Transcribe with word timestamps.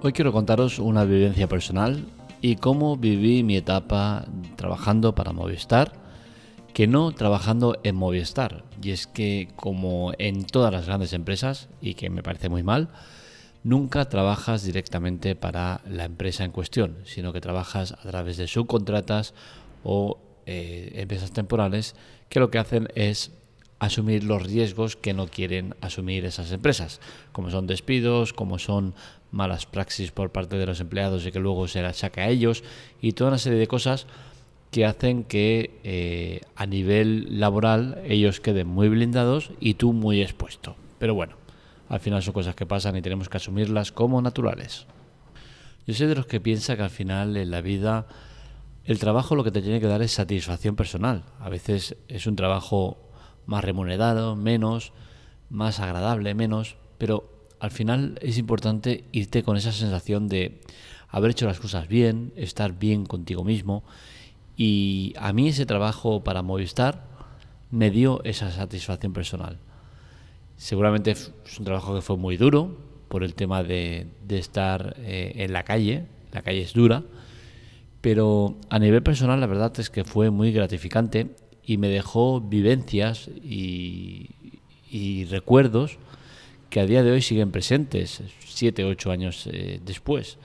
Hoy 0.00 0.12
quiero 0.12 0.32
contaros 0.32 0.78
una 0.78 1.04
vivencia 1.04 1.48
personal 1.48 2.04
y 2.40 2.54
cómo 2.54 2.96
viví 2.96 3.42
mi 3.42 3.56
etapa 3.56 4.26
trabajando 4.54 5.16
para 5.16 5.32
Movistar, 5.32 5.92
que 6.72 6.86
no 6.86 7.10
trabajando 7.10 7.80
en 7.82 7.96
Movistar. 7.96 8.62
Y 8.80 8.92
es 8.92 9.08
que 9.08 9.48
como 9.56 10.12
en 10.18 10.44
todas 10.44 10.72
las 10.72 10.86
grandes 10.86 11.12
empresas, 11.14 11.68
y 11.80 11.94
que 11.94 12.10
me 12.10 12.22
parece 12.22 12.48
muy 12.48 12.62
mal, 12.62 12.90
nunca 13.64 14.08
trabajas 14.08 14.62
directamente 14.62 15.34
para 15.34 15.80
la 15.84 16.04
empresa 16.04 16.44
en 16.44 16.52
cuestión, 16.52 16.98
sino 17.04 17.32
que 17.32 17.40
trabajas 17.40 17.90
a 17.90 18.08
través 18.08 18.36
de 18.36 18.46
subcontratas 18.46 19.34
o 19.82 20.20
eh, 20.46 20.92
empresas 20.94 21.32
temporales 21.32 21.96
que 22.28 22.38
lo 22.38 22.52
que 22.52 22.58
hacen 22.58 22.86
es 22.94 23.32
asumir 23.78 24.24
los 24.24 24.42
riesgos 24.42 24.96
que 24.96 25.14
no 25.14 25.28
quieren 25.28 25.74
asumir 25.80 26.24
esas 26.24 26.50
empresas, 26.52 27.00
como 27.32 27.50
son 27.50 27.66
despidos, 27.66 28.32
como 28.32 28.58
son 28.58 28.94
malas 29.30 29.66
praxis 29.66 30.10
por 30.10 30.32
parte 30.32 30.56
de 30.56 30.66
los 30.66 30.80
empleados 30.80 31.26
y 31.26 31.32
que 31.32 31.38
luego 31.38 31.68
se 31.68 31.82
las 31.82 31.98
saque 31.98 32.20
a 32.20 32.28
ellos 32.28 32.64
y 33.00 33.12
toda 33.12 33.30
una 33.30 33.38
serie 33.38 33.58
de 33.58 33.66
cosas 33.66 34.06
que 34.70 34.84
hacen 34.84 35.24
que 35.24 35.78
eh, 35.84 36.40
a 36.56 36.66
nivel 36.66 37.40
laboral 37.40 38.02
ellos 38.06 38.40
queden 38.40 38.66
muy 38.66 38.88
blindados 38.88 39.50
y 39.60 39.74
tú 39.74 39.92
muy 39.92 40.22
expuesto. 40.22 40.76
Pero 40.98 41.14
bueno, 41.14 41.36
al 41.88 42.00
final 42.00 42.22
son 42.22 42.34
cosas 42.34 42.54
que 42.54 42.66
pasan 42.66 42.96
y 42.96 43.02
tenemos 43.02 43.28
que 43.28 43.38
asumirlas 43.38 43.92
como 43.92 44.20
naturales. 44.20 44.86
Yo 45.86 45.94
soy 45.94 46.06
de 46.06 46.16
los 46.16 46.26
que 46.26 46.40
piensa 46.40 46.76
que 46.76 46.82
al 46.82 46.90
final 46.90 47.36
en 47.36 47.50
la 47.50 47.62
vida 47.62 48.06
el 48.84 48.98
trabajo 48.98 49.36
lo 49.36 49.44
que 49.44 49.50
te 49.50 49.62
tiene 49.62 49.80
que 49.80 49.86
dar 49.86 50.02
es 50.02 50.12
satisfacción 50.12 50.76
personal. 50.76 51.24
A 51.40 51.48
veces 51.48 51.96
es 52.08 52.26
un 52.26 52.36
trabajo 52.36 53.07
más 53.48 53.64
remunerado, 53.64 54.36
menos, 54.36 54.92
más 55.48 55.80
agradable, 55.80 56.34
menos, 56.34 56.76
pero 56.98 57.32
al 57.60 57.70
final 57.70 58.18
es 58.20 58.36
importante 58.36 59.04
irte 59.10 59.42
con 59.42 59.56
esa 59.56 59.72
sensación 59.72 60.28
de 60.28 60.60
haber 61.08 61.30
hecho 61.30 61.46
las 61.46 61.58
cosas 61.58 61.88
bien, 61.88 62.32
estar 62.36 62.78
bien 62.78 63.06
contigo 63.06 63.44
mismo. 63.44 63.84
Y 64.54 65.14
a 65.16 65.32
mí 65.32 65.48
ese 65.48 65.64
trabajo 65.64 66.22
para 66.22 66.42
Movistar 66.42 67.06
me 67.70 67.90
dio 67.90 68.22
esa 68.24 68.52
satisfacción 68.52 69.14
personal. 69.14 69.58
Seguramente 70.58 71.12
es 71.12 71.32
un 71.58 71.64
trabajo 71.64 71.94
que 71.94 72.02
fue 72.02 72.18
muy 72.18 72.36
duro 72.36 72.76
por 73.08 73.24
el 73.24 73.34
tema 73.34 73.62
de, 73.62 74.08
estar 74.28 74.94
eh, 74.98 75.32
en 75.36 75.54
la 75.54 75.62
calle. 75.62 76.04
La 76.32 76.42
calle 76.42 76.60
es 76.60 76.74
dura. 76.74 77.02
Pero 78.02 78.56
a 78.68 78.78
nivel 78.78 79.02
personal 79.02 79.40
la 79.40 79.46
verdad 79.46 79.72
es 79.80 79.88
que 79.88 80.04
fue 80.04 80.28
muy 80.30 80.52
gratificante 80.52 81.34
y 81.68 81.76
me 81.76 81.88
dejó 81.88 82.40
vivencias 82.40 83.28
y, 83.44 84.30
recuerdos 85.28 85.98
que 86.70 86.80
a 86.80 86.86
día 86.86 87.02
de 87.02 87.10
hoy 87.10 87.20
siguen 87.20 87.50
presentes, 87.50 88.22
siete, 88.42 88.84
ocho 88.84 89.10
años 89.10 89.46
eh, 89.52 89.78
después. 89.84 90.38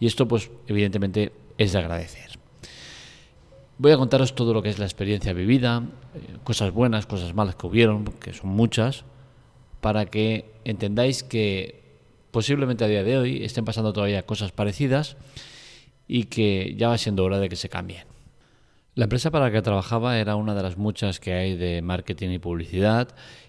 Y 0.00 0.06
esto, 0.06 0.26
pues, 0.26 0.50
evidentemente, 0.66 1.30
es 1.58 1.72
de 1.72 1.78
agradecer. 1.78 2.40
Voy 3.78 3.92
a 3.92 3.96
contaros 3.96 4.34
todo 4.34 4.52
lo 4.52 4.62
que 4.62 4.68
es 4.68 4.80
la 4.80 4.84
experiencia 4.84 5.32
vivida, 5.32 5.84
eh, 6.16 6.38
cosas 6.42 6.72
buenas, 6.72 7.06
cosas 7.06 7.34
malas 7.34 7.54
que 7.54 7.68
hubieron, 7.68 8.06
que 8.06 8.32
son 8.32 8.50
muchas, 8.50 9.04
para 9.80 10.06
que 10.06 10.54
entendáis 10.64 11.22
que 11.22 11.84
posiblemente 12.32 12.84
a 12.84 12.88
día 12.88 13.04
de 13.04 13.16
hoy 13.16 13.44
estén 13.44 13.64
pasando 13.64 13.92
todavía 13.92 14.26
cosas 14.26 14.50
parecidas 14.50 15.16
y 16.08 16.24
que 16.24 16.74
ya 16.76 16.88
va 16.88 16.98
siendo 16.98 17.22
hora 17.22 17.38
de 17.38 17.48
que 17.48 17.54
se 17.54 17.68
cambien. 17.68 18.13
La 18.94 19.04
empresa 19.04 19.32
para 19.32 19.46
la 19.46 19.50
que 19.50 19.60
trabajaba 19.60 20.18
era 20.18 20.36
una 20.36 20.54
de 20.54 20.62
las 20.62 20.76
muchas 20.76 21.18
que 21.18 21.32
hay 21.32 21.56
de 21.56 21.82
marketing 21.82 22.28
y 22.28 22.38
publicidad 22.38 23.08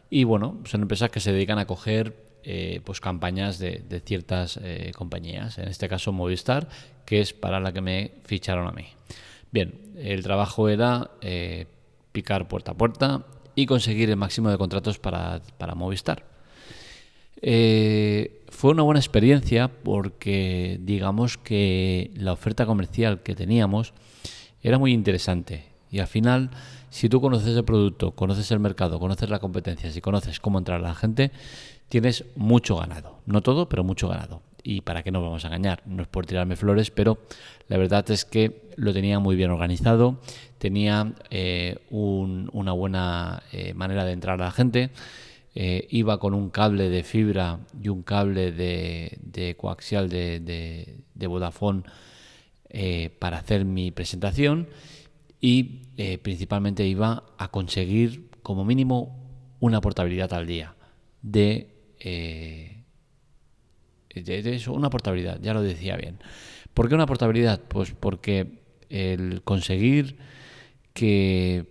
y 0.10 0.24
bueno, 0.24 0.60
son 0.66 0.82
empresas 0.82 1.12
que 1.12 1.20
se 1.20 1.32
dedican 1.32 1.60
a 1.60 1.68
coger 1.68 2.16
eh, 2.44 2.82
pues 2.84 3.00
campañas 3.00 3.60
de, 3.60 4.02
ciertas 4.04 4.60
eh, 4.64 4.92
compañías, 4.96 5.60
en 5.60 5.68
este 5.68 5.88
caso 5.88 6.12
Movistar, 6.12 6.68
que 7.06 7.22
es 7.22 7.34
para 7.34 7.60
la 7.60 7.74
que 7.74 7.82
me 7.82 8.12
ficharon 8.24 8.68
a 8.68 8.72
mí. 8.72 8.86
Bien, 9.52 9.94
el 9.98 10.24
trabajo 10.24 10.68
era 10.68 11.12
eh, 11.22 11.68
picar 12.12 12.48
puerta 12.48 12.72
a 12.72 12.78
puerta 12.78 13.26
y 13.54 13.68
conseguir 13.68 14.10
el 14.10 14.16
máximo 14.16 14.50
de 14.50 14.58
contratos 14.58 14.98
para, 14.98 15.42
para 15.60 15.76
Movistar. 15.76 16.26
fue 17.42 18.72
una 18.72 18.82
buena 18.82 19.00
experiencia 19.00 19.68
porque 19.68 20.80
digamos 20.82 21.38
que 21.38 22.10
la 22.16 22.34
oferta 22.34 22.66
comercial 22.66 23.22
que 23.22 23.36
teníamos 23.36 23.94
era 24.66 24.80
muy 24.80 24.94
interesante. 24.94 25.64
Y 25.92 26.00
al 26.00 26.08
final, 26.08 26.50
si 26.90 27.08
tú 27.08 27.22
conoces 27.22 27.56
el 27.56 27.64
producto, 27.64 28.12
conoces 28.12 28.50
el 28.50 28.60
mercado, 28.60 29.00
conoces 29.00 29.30
la 29.30 29.38
competencia, 29.38 29.92
si 29.92 30.02
conoces 30.02 30.40
cómo 30.40 30.58
entrar 30.58 30.80
a 30.80 30.88
la 30.88 30.96
gente, 30.96 31.32
tienes 31.88 32.26
mucho 32.36 32.78
ganado. 32.78 33.20
No 33.28 33.42
todo, 33.42 33.70
pero 33.70 33.84
mucho 33.84 34.08
ganado. 34.08 34.42
Y 34.64 34.82
para 34.82 35.04
qué 35.04 35.12
nos 35.12 35.22
vamos 35.22 35.46
a 35.46 35.50
engañar, 35.50 35.84
no 35.86 36.02
es 36.02 36.08
por 36.08 36.26
tirarme 36.26 36.56
flores, 36.56 36.90
pero 36.90 37.20
la 37.68 37.78
verdad 37.78 38.10
es 38.10 38.26
que 38.26 38.64
lo 38.76 38.92
tenía 38.92 39.20
muy 39.20 39.36
bien 39.36 39.52
organizado, 39.52 40.20
tenía 40.58 41.14
eh, 41.30 41.78
una 41.92 42.72
buena 42.72 43.44
eh, 43.52 43.76
manera 43.76 44.04
de 44.04 44.14
entrar 44.14 44.42
a 44.42 44.46
la 44.46 44.52
gente. 44.52 44.90
Eh, 45.54 45.88
iba 45.92 46.20
con 46.20 46.34
un 46.34 46.50
cable 46.50 46.90
de 46.90 47.04
fibra 47.04 47.60
y 47.80 47.90
un 47.90 48.02
cable 48.02 48.52
de, 48.52 49.56
coaxial 49.60 50.10
de, 50.10 50.40
de, 50.40 50.98
de 51.14 51.28
Vodafone 51.28 51.84
eh, 52.78 53.10
para 53.20 53.38
hacer 53.38 53.64
mi 53.64 53.92
presentación 53.92 54.68
y 55.40 55.84
eh, 55.96 56.18
principalmente 56.18 56.86
iba 56.86 57.24
a 57.38 57.48
conseguir 57.48 58.30
como 58.44 58.66
mínimo 58.66 59.18
una 59.62 59.80
portabilidad 59.80 60.34
al 60.34 60.46
día 60.46 60.76
de, 61.22 61.70
eh, 62.02 62.84
de, 64.14 64.56
eso, 64.56 64.74
una 64.74 64.90
portabilidad, 64.90 65.40
ya 65.42 65.54
lo 65.54 65.62
decía 65.62 65.96
bien. 65.96 66.20
¿Por 66.74 66.90
qué 66.90 66.96
una 66.96 67.06
portabilidad? 67.06 67.62
Pues 67.66 67.94
porque 67.98 68.60
el 68.90 69.42
conseguir 69.44 70.18
que 70.92 71.66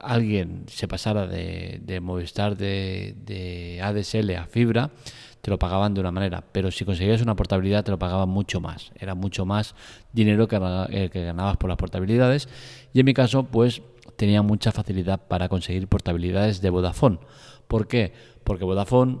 alguien 0.00 0.66
se 0.68 0.86
pasara 0.86 1.26
de, 1.26 1.98
Movistar 2.00 2.56
de 2.56 3.80
ADSL 3.82 4.30
a 4.36 4.46
fibra 4.46 4.92
te 5.40 5.50
lo 5.50 5.58
pagaban 5.58 5.94
de 5.94 6.00
una 6.00 6.10
manera, 6.10 6.44
pero 6.52 6.70
si 6.70 6.84
conseguías 6.84 7.22
una 7.22 7.36
portabilidad 7.36 7.84
te 7.84 7.90
lo 7.90 7.98
pagaban 7.98 8.28
mucho 8.28 8.60
más, 8.60 8.92
era 8.98 9.14
mucho 9.14 9.46
más 9.46 9.74
dinero 10.12 10.48
que, 10.48 10.56
el 10.56 11.10
que 11.10 11.24
ganabas 11.24 11.56
por 11.56 11.68
las 11.68 11.76
portabilidades 11.76 12.48
y 12.92 13.00
en 13.00 13.06
mi 13.06 13.14
caso 13.14 13.44
pues 13.44 13.82
tenía 14.16 14.42
mucha 14.42 14.72
facilidad 14.72 15.20
para 15.28 15.48
conseguir 15.48 15.86
portabilidades 15.88 16.60
de 16.60 16.70
Vodafone. 16.70 17.20
¿Por 17.66 17.86
qué? 17.86 18.12
Porque 18.44 18.64
Vodafone 18.64 19.18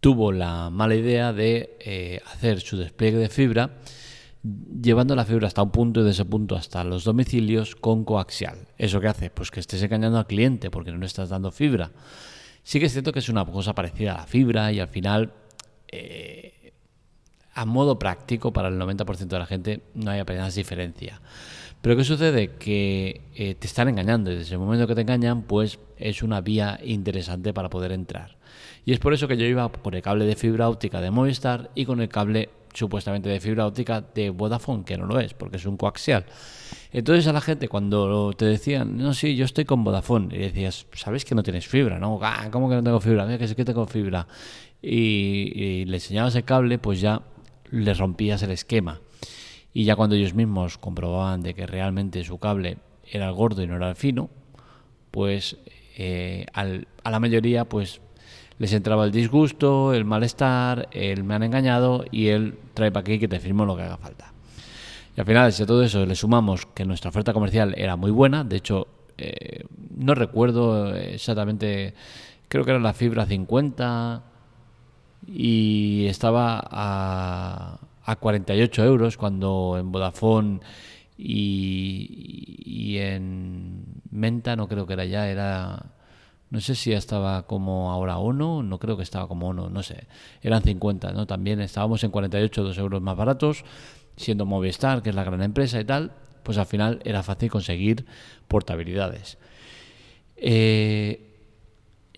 tuvo 0.00 0.32
la 0.32 0.70
mala 0.70 0.94
idea 0.94 1.32
de 1.32 1.76
eh, 1.80 2.20
hacer 2.32 2.60
su 2.60 2.76
despliegue 2.76 3.18
de 3.18 3.28
fibra 3.28 3.78
llevando 4.82 5.16
la 5.16 5.24
fibra 5.24 5.46
hasta 5.46 5.62
un 5.62 5.70
punto 5.70 6.00
y 6.00 6.04
de 6.04 6.10
ese 6.10 6.24
punto 6.24 6.56
hasta 6.56 6.84
los 6.84 7.04
domicilios 7.04 7.76
con 7.76 8.04
coaxial. 8.04 8.68
¿Eso 8.78 9.00
qué 9.00 9.08
hace? 9.08 9.30
Pues 9.30 9.50
que 9.50 9.60
estés 9.60 9.82
engañando 9.82 10.18
al 10.18 10.26
cliente 10.26 10.70
porque 10.70 10.92
no 10.92 10.98
le 10.98 11.06
estás 11.06 11.30
dando 11.30 11.50
fibra. 11.50 11.90
Sí 12.66 12.80
que 12.80 12.86
es 12.86 12.92
cierto 12.92 13.12
que 13.12 13.20
es 13.20 13.28
una 13.28 13.44
cosa 13.44 13.76
parecida 13.76 14.12
a 14.12 14.16
la 14.16 14.26
fibra 14.26 14.72
y 14.72 14.80
al 14.80 14.88
final, 14.88 15.32
eh, 15.86 16.72
a 17.54 17.64
modo 17.64 17.96
práctico, 17.96 18.52
para 18.52 18.66
el 18.66 18.76
90% 18.76 19.28
de 19.28 19.38
la 19.38 19.46
gente 19.46 19.82
no 19.94 20.10
hay 20.10 20.18
apenas 20.18 20.56
diferencia. 20.56 21.20
Pero 21.80 21.96
¿qué 21.96 22.02
sucede? 22.02 22.56
Que 22.56 23.20
eh, 23.36 23.54
te 23.54 23.68
están 23.68 23.88
engañando 23.88 24.32
y 24.32 24.34
desde 24.34 24.54
el 24.54 24.58
momento 24.58 24.88
que 24.88 24.96
te 24.96 25.02
engañan, 25.02 25.42
pues 25.42 25.78
es 25.96 26.24
una 26.24 26.40
vía 26.40 26.80
interesante 26.82 27.54
para 27.54 27.70
poder 27.70 27.92
entrar. 27.92 28.36
Y 28.84 28.92
es 28.92 28.98
por 28.98 29.14
eso 29.14 29.28
que 29.28 29.36
yo 29.36 29.46
iba 29.46 29.70
por 29.70 29.94
el 29.94 30.02
cable 30.02 30.24
de 30.24 30.34
fibra 30.34 30.68
óptica 30.68 31.00
de 31.00 31.12
Movistar 31.12 31.70
y 31.76 31.84
con 31.84 32.00
el 32.00 32.08
cable 32.08 32.50
supuestamente 32.76 33.28
de 33.28 33.40
fibra 33.40 33.66
óptica 33.66 34.00
de 34.00 34.30
Vodafone, 34.30 34.84
que 34.84 34.96
no 34.96 35.06
lo 35.06 35.18
es, 35.18 35.34
porque 35.34 35.56
es 35.56 35.64
un 35.66 35.76
coaxial. 35.76 36.26
Entonces 36.92 37.26
a 37.26 37.32
la 37.32 37.40
gente 37.40 37.68
cuando 37.68 38.32
te 38.34 38.44
decían, 38.44 38.96
no, 38.96 39.14
sí, 39.14 39.34
yo 39.34 39.44
estoy 39.44 39.64
con 39.64 39.82
Vodafone, 39.82 40.34
y 40.34 40.38
decías, 40.38 40.86
sabes 40.92 41.24
que 41.24 41.34
no 41.34 41.42
tienes 41.42 41.66
fibra, 41.66 41.98
¿no? 41.98 42.18
Ah, 42.22 42.48
¿Cómo 42.50 42.68
que 42.68 42.74
no 42.74 42.82
tengo 42.82 43.00
fibra? 43.00 43.24
Mira 43.24 43.38
que 43.38 43.54
que 43.54 43.64
tengo 43.64 43.86
fibra. 43.86 44.26
Y, 44.82 45.84
le 45.86 45.96
enseñabas 45.96 46.34
el 46.36 46.44
cable, 46.44 46.78
pues 46.78 47.00
ya 47.00 47.22
le 47.70 47.94
rompías 47.94 48.42
el 48.42 48.50
esquema. 48.50 49.00
Y 49.72 49.84
ya 49.84 49.96
cuando 49.96 50.16
ellos 50.16 50.34
mismos 50.34 50.78
comprobaban 50.78 51.42
de 51.42 51.54
que 51.54 51.66
realmente 51.66 52.24
su 52.24 52.38
cable 52.38 52.78
era 53.10 53.28
el 53.28 53.34
gordo 53.34 53.62
y 53.62 53.66
no 53.66 53.76
era 53.76 53.88
el 53.90 53.96
fino, 53.96 54.30
pues 55.10 55.56
eh, 55.96 56.46
a 56.52 57.10
la 57.10 57.20
mayoría 57.20 57.64
pues 57.64 58.00
les 58.58 58.72
entraba 58.72 59.04
el 59.04 59.12
disgusto, 59.12 59.92
el 59.92 60.04
malestar, 60.04 60.88
el 60.92 61.24
me 61.24 61.34
han 61.34 61.42
engañado 61.42 62.04
y 62.10 62.28
el 62.28 62.58
trae 62.74 62.90
para 62.90 63.02
aquí 63.02 63.18
que 63.18 63.28
te 63.28 63.38
firmo 63.38 63.66
lo 63.66 63.76
que 63.76 63.82
haga 63.82 63.96
falta. 63.98 64.32
Y 65.16 65.20
al 65.20 65.26
final, 65.26 65.52
si 65.52 65.62
a 65.62 65.66
todo 65.66 65.82
eso 65.82 66.04
le 66.04 66.14
sumamos 66.14 66.66
que 66.66 66.84
nuestra 66.84 67.10
oferta 67.10 67.32
comercial 67.32 67.74
era 67.76 67.96
muy 67.96 68.10
buena, 68.10 68.44
de 68.44 68.56
hecho, 68.56 68.86
eh, 69.18 69.64
no 69.96 70.14
recuerdo 70.14 70.94
exactamente, 70.94 71.94
creo 72.48 72.64
que 72.64 72.70
era 72.70 72.80
la 72.80 72.92
fibra 72.92 73.26
50 73.26 74.22
y 75.26 76.06
estaba 76.06 76.62
a, 76.70 77.78
a 78.04 78.16
48 78.16 78.84
euros 78.84 79.16
cuando 79.16 79.76
en 79.78 79.90
Vodafone 79.90 80.60
y, 81.18 82.56
y 82.64 82.98
en 82.98 83.84
Menta, 84.10 84.54
no 84.54 84.68
creo 84.68 84.86
que 84.86 84.92
era 84.92 85.04
ya, 85.04 85.28
era 85.28 85.95
No 86.50 86.60
sé 86.60 86.74
si 86.74 86.90
ya 86.90 86.98
estaba 86.98 87.46
como 87.46 87.90
ahora 87.90 88.18
uno, 88.18 88.62
no 88.62 88.78
creo 88.78 88.96
que 88.96 89.02
estaba 89.02 89.26
como 89.26 89.48
uno, 89.48 89.68
no 89.68 89.82
sé. 89.82 90.06
Eran 90.42 90.62
50, 90.62 91.12
¿no? 91.12 91.26
También 91.26 91.60
estábamos 91.60 92.04
en 92.04 92.10
48, 92.10 92.62
2 92.62 92.78
euros 92.78 93.02
más 93.02 93.16
baratos, 93.16 93.64
siendo 94.16 94.46
Movistar, 94.46 95.02
que 95.02 95.10
es 95.10 95.16
la 95.16 95.24
gran 95.24 95.42
empresa 95.42 95.80
y 95.80 95.84
tal, 95.84 96.12
pues 96.42 96.58
al 96.58 96.66
final 96.66 97.00
era 97.04 97.22
fácil 97.22 97.50
conseguir 97.50 98.06
portabilidades. 98.46 99.38
Eh, 100.36 101.26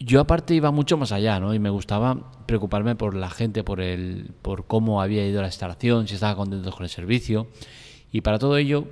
yo 0.00 0.20
aparte 0.20 0.54
iba 0.54 0.70
mucho 0.70 0.96
más 0.96 1.12
allá, 1.12 1.40
¿no? 1.40 1.54
Y 1.54 1.58
me 1.58 1.70
gustaba 1.70 2.30
preocuparme 2.46 2.94
por 2.94 3.14
la 3.14 3.30
gente, 3.30 3.64
por 3.64 3.80
el, 3.80 4.30
por 4.42 4.66
cómo 4.66 5.02
había 5.02 5.26
ido 5.26 5.40
la 5.40 5.48
instalación, 5.48 6.06
si 6.06 6.14
estaba 6.14 6.36
contento 6.36 6.70
con 6.70 6.84
el 6.84 6.90
servicio. 6.90 7.48
Y 8.12 8.20
para 8.20 8.38
todo 8.38 8.56
ello 8.56 8.86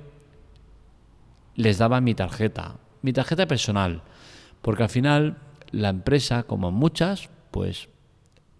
les 1.55 1.77
daba 1.77 2.01
mi 2.01 2.13
tarjeta, 2.13 2.75
mi 3.01 3.13
tarjeta 3.13 3.47
personal, 3.47 4.03
porque 4.67 4.83
al 4.83 4.89
final 4.89 5.37
la 5.71 5.87
empresa, 5.87 6.43
como 6.43 6.71
muchas, 6.71 7.29
pues 7.51 7.87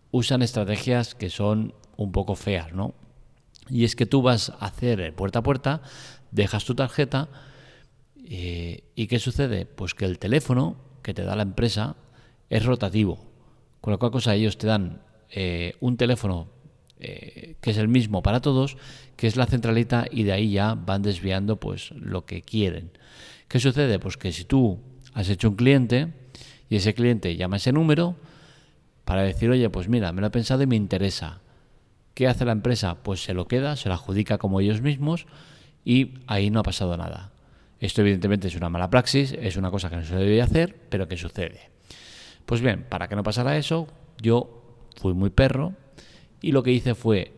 usan 0.09 0.42
estrategias 0.42 1.15
que 1.15 1.30
son 1.30 1.74
un 1.98 2.13
poco 2.13 2.36
feas, 2.36 2.71
¿no? 2.71 2.94
Y 3.69 3.83
es 3.83 3.98
que 3.98 4.06
tú 4.06 4.21
vas 4.21 4.51
a 4.51 4.68
hacer 4.68 5.13
puerta 5.15 5.39
a 5.39 5.44
puerta, 5.44 5.81
dejas 6.31 6.63
tu 6.63 6.75
tarjeta 6.75 7.27
eh, 8.24 8.86
y 8.95 9.07
¿qué 9.07 9.19
sucede? 9.19 9.65
Pues 9.65 9.95
que 9.95 10.06
el 10.06 10.18
teléfono 10.18 10.77
que 11.01 11.13
te 11.13 11.25
da 11.25 11.36
la 11.36 11.44
empresa 11.44 11.98
es 12.50 12.63
rotativo. 12.63 13.19
Con 13.81 13.92
lo 13.92 14.00
cual 14.00 14.12
cosa 14.12 14.33
ellos 14.33 14.57
te 14.57 14.68
dan 14.68 15.01
eh, 15.30 15.75
un 15.81 15.98
teléfono 15.98 16.48
eh, 17.01 17.57
que 17.59 17.71
es 17.71 17.77
el 17.77 17.89
mismo 17.89 18.24
para 18.24 18.39
todos, 18.39 18.77
que 19.18 19.27
es 19.27 19.36
la 19.36 19.45
centralita 19.45 20.06
y 20.09 20.24
de 20.24 20.31
ahí 20.31 20.51
ya 20.51 20.74
van 20.74 21.01
desviando 21.01 21.59
pues 21.59 21.92
lo 21.92 22.25
que 22.25 22.44
quieren. 22.44 22.92
¿Qué 23.50 23.59
sucede? 23.59 24.00
Pues 24.00 24.15
que 24.15 24.31
si 24.31 24.45
tú 24.45 24.80
has 25.17 25.29
hecho 25.29 25.49
un 25.49 25.55
cliente 25.55 26.13
y 26.69 26.75
ese 26.75 26.93
cliente 26.93 27.35
llama 27.35 27.57
ese 27.57 27.71
número 27.71 28.15
para 29.03 29.23
decir, 29.23 29.49
oye, 29.49 29.67
pues 29.67 29.89
mira, 29.89 30.11
me 30.11 30.21
lo 30.21 30.27
he 30.27 30.29
pensado 30.29 30.61
y 30.61 30.67
me 30.67 30.75
interesa. 30.75 31.41
¿Qué 32.13 32.27
hace 32.27 32.45
la 32.45 32.51
empresa? 32.51 32.97
Pues 33.01 33.23
se 33.23 33.33
lo 33.33 33.47
queda, 33.47 33.75
se 33.77 33.89
lo 33.89 33.95
adjudica 33.95 34.37
como 34.37 34.59
ellos 34.59 34.81
mismos 34.81 35.25
y 35.83 36.19
ahí 36.27 36.51
no 36.51 36.59
ha 36.59 36.63
pasado 36.63 36.95
nada. 36.97 37.31
Esto 37.79 38.01
evidentemente 38.01 38.47
es 38.47 38.55
una 38.55 38.69
mala 38.69 38.91
praxis, 38.91 39.31
es 39.31 39.57
una 39.57 39.71
cosa 39.71 39.89
que 39.89 39.95
no 39.95 40.03
se 40.03 40.15
debe 40.15 40.39
hacer, 40.39 40.75
pero 40.89 41.07
que 41.07 41.17
sucede. 41.17 41.71
Pues 42.45 42.61
bien, 42.61 42.85
para 42.87 43.07
que 43.07 43.15
no 43.15 43.23
pasara 43.23 43.57
eso, 43.57 43.87
yo 44.21 44.77
fui 44.97 45.15
muy 45.15 45.31
perro 45.31 45.73
y 46.41 46.51
lo 46.51 46.61
que 46.61 46.71
hice 46.71 46.93
fue 46.93 47.33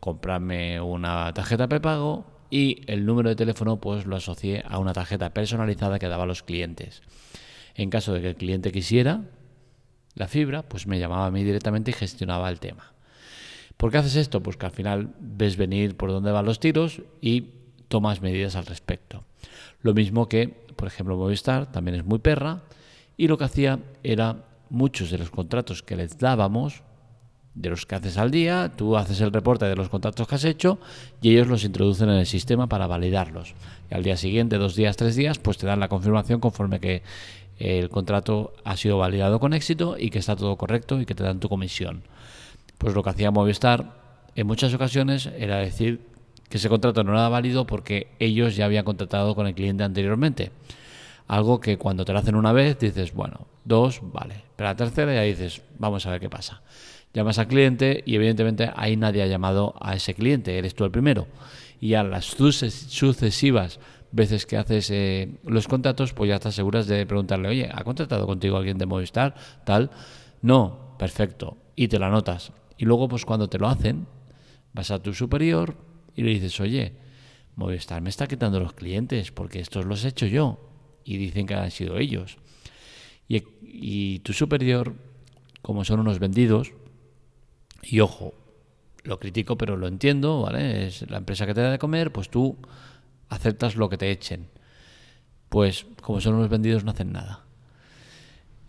comprarme 0.00 0.80
una 0.80 1.34
tarjeta 1.34 1.68
prepago 1.68 2.24
y 2.50 2.82
el 2.86 3.06
número 3.06 3.28
de 3.28 3.36
teléfono 3.36 3.80
pues 3.80 4.06
lo 4.06 4.16
asocié 4.16 4.64
a 4.68 4.78
una 4.78 4.92
tarjeta 4.92 5.32
personalizada 5.32 5.98
que 5.98 6.08
daba 6.08 6.24
a 6.24 6.26
los 6.26 6.42
clientes. 6.42 7.02
En 7.74 7.90
caso 7.90 8.12
de 8.12 8.20
que 8.20 8.28
el 8.28 8.36
cliente 8.36 8.72
quisiera 8.72 9.22
la 10.14 10.28
fibra, 10.28 10.62
pues 10.62 10.86
me 10.86 10.98
llamaba 10.98 11.26
a 11.26 11.30
mí 11.30 11.44
directamente 11.44 11.92
y 11.92 11.94
gestionaba 11.94 12.50
el 12.50 12.60
tema. 12.60 12.92
¿Por 13.76 13.90
qué 13.90 13.98
haces 13.98 14.16
esto? 14.16 14.42
Pues 14.42 14.56
que 14.56 14.66
al 14.66 14.72
final 14.72 15.14
ves 15.20 15.56
venir 15.56 15.96
por 15.96 16.10
dónde 16.10 16.32
van 16.32 16.44
los 16.44 16.60
tiros 16.60 17.00
y 17.20 17.46
tomas 17.88 18.20
medidas 18.20 18.56
al 18.56 18.66
respecto. 18.66 19.24
Lo 19.80 19.94
mismo 19.94 20.28
que, 20.28 20.48
por 20.76 20.88
ejemplo, 20.88 21.16
Movistar 21.16 21.72
también 21.72 21.96
es 21.96 22.04
muy 22.04 22.18
perra 22.18 22.62
y 23.16 23.28
lo 23.28 23.38
que 23.38 23.44
hacía 23.44 23.78
era 24.02 24.44
muchos 24.68 25.10
de 25.10 25.18
los 25.18 25.30
contratos 25.30 25.82
que 25.82 25.96
les 25.96 26.18
dábamos, 26.18 26.82
de 27.60 27.70
los 27.70 27.86
que 27.86 27.94
haces 27.94 28.16
al 28.16 28.30
día, 28.30 28.72
tú 28.76 28.96
haces 28.96 29.20
el 29.20 29.32
reporte 29.32 29.66
de 29.66 29.76
los 29.76 29.88
contratos 29.88 30.26
que 30.26 30.34
has 30.34 30.44
hecho 30.44 30.78
y 31.20 31.32
ellos 31.32 31.48
los 31.48 31.64
introducen 31.64 32.08
en 32.08 32.16
el 32.16 32.26
sistema 32.26 32.68
para 32.68 32.86
validarlos. 32.86 33.54
Y 33.90 33.94
al 33.94 34.02
día 34.02 34.16
siguiente, 34.16 34.56
dos 34.56 34.74
días, 34.74 34.96
tres 34.96 35.16
días, 35.16 35.38
pues 35.38 35.58
te 35.58 35.66
dan 35.66 35.80
la 35.80 35.88
confirmación 35.88 36.40
conforme 36.40 36.80
que 36.80 37.02
el 37.58 37.90
contrato 37.90 38.54
ha 38.64 38.76
sido 38.76 38.98
validado 38.98 39.38
con 39.38 39.52
éxito 39.52 39.96
y 39.98 40.10
que 40.10 40.18
está 40.18 40.34
todo 40.34 40.56
correcto 40.56 41.00
y 41.00 41.06
que 41.06 41.14
te 41.14 41.22
dan 41.22 41.40
tu 41.40 41.48
comisión. 41.48 42.02
Pues 42.78 42.94
lo 42.94 43.02
que 43.02 43.10
hacía 43.10 43.30
Movistar 43.30 44.00
en 44.34 44.46
muchas 44.46 44.72
ocasiones 44.72 45.26
era 45.38 45.58
decir 45.58 46.00
que 46.48 46.56
ese 46.56 46.70
contrato 46.70 47.04
no 47.04 47.12
era 47.12 47.28
válido 47.28 47.66
porque 47.66 48.08
ellos 48.18 48.56
ya 48.56 48.64
habían 48.64 48.84
contratado 48.84 49.34
con 49.34 49.46
el 49.46 49.54
cliente 49.54 49.84
anteriormente. 49.84 50.50
Algo 51.28 51.60
que 51.60 51.76
cuando 51.76 52.04
te 52.04 52.12
lo 52.12 52.18
hacen 52.18 52.34
una 52.34 52.52
vez 52.52 52.78
dices, 52.78 53.12
bueno, 53.12 53.46
dos, 53.64 54.00
vale. 54.02 54.42
Pero 54.56 54.68
la 54.68 54.76
tercera 54.76 55.14
ya 55.14 55.22
dices, 55.22 55.62
vamos 55.78 56.06
a 56.06 56.10
ver 56.10 56.20
qué 56.20 56.28
pasa. 56.28 56.62
Llamas 57.12 57.38
al 57.38 57.48
cliente 57.48 58.02
y 58.06 58.14
evidentemente 58.14 58.70
ahí 58.76 58.96
nadie 58.96 59.22
ha 59.22 59.26
llamado 59.26 59.74
a 59.80 59.94
ese 59.94 60.14
cliente, 60.14 60.56
eres 60.56 60.74
tú 60.74 60.84
el 60.84 60.90
primero. 60.90 61.26
Y 61.80 61.94
a 61.94 62.02
las 62.02 62.26
sucesivas 62.26 63.80
veces 64.12 64.46
que 64.46 64.56
haces 64.56 64.90
eh, 64.90 65.38
los 65.44 65.68
contratos, 65.68 66.12
pues 66.12 66.28
ya 66.28 66.36
estás 66.36 66.54
seguras 66.54 66.86
de 66.86 67.06
preguntarle, 67.06 67.48
oye, 67.48 67.70
¿ha 67.72 67.82
contratado 67.84 68.26
contigo 68.26 68.56
alguien 68.56 68.78
de 68.78 68.86
Movistar? 68.86 69.34
Tal. 69.64 69.90
No, 70.42 70.96
perfecto. 70.98 71.56
Y 71.76 71.88
te 71.88 71.98
lo 71.98 72.06
anotas. 72.06 72.52
Y 72.76 72.84
luego, 72.84 73.08
pues 73.08 73.24
cuando 73.24 73.48
te 73.48 73.58
lo 73.58 73.68
hacen, 73.68 74.06
vas 74.72 74.90
a 74.90 75.02
tu 75.02 75.14
superior 75.14 75.76
y 76.14 76.22
le 76.22 76.30
dices, 76.30 76.60
oye, 76.60 76.94
Movistar 77.56 78.00
me 78.00 78.10
está 78.10 78.26
quitando 78.26 78.60
los 78.60 78.72
clientes 78.72 79.32
porque 79.32 79.60
estos 79.60 79.84
los 79.84 80.04
he 80.04 80.08
hecho 80.08 80.26
yo 80.26 80.70
y 81.04 81.16
dicen 81.16 81.46
que 81.46 81.54
han 81.54 81.70
sido 81.70 81.98
ellos. 81.98 82.38
Y, 83.28 84.18
tu 84.20 84.32
superior, 84.32 84.94
como 85.62 85.84
son 85.84 86.00
unos 86.00 86.18
vendidos, 86.18 86.72
y 87.82 88.00
ojo, 88.00 88.34
lo 89.02 89.18
critico 89.18 89.56
pero 89.56 89.76
lo 89.76 89.86
entiendo, 89.86 90.42
¿vale? 90.42 90.86
Es 90.86 91.08
la 91.10 91.18
empresa 91.18 91.46
que 91.46 91.54
te 91.54 91.60
da 91.60 91.70
de 91.70 91.78
comer, 91.78 92.12
pues 92.12 92.28
tú 92.28 92.56
aceptas 93.28 93.76
lo 93.76 93.88
que 93.88 93.98
te 93.98 94.10
echen. 94.10 94.48
Pues 95.48 95.86
como 96.02 96.20
son 96.20 96.34
unos 96.34 96.48
vendidos 96.48 96.84
no 96.84 96.92
hacen 96.92 97.12
nada. 97.12 97.44